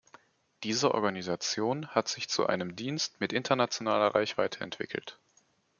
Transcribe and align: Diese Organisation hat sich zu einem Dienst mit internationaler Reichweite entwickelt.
Diese 0.63 0.95
Organisation 0.95 1.89
hat 1.89 2.07
sich 2.07 2.27
zu 2.27 2.47
einem 2.47 2.75
Dienst 2.75 3.19
mit 3.19 3.33
internationaler 3.33 4.15
Reichweite 4.15 4.61
entwickelt. 4.63 5.19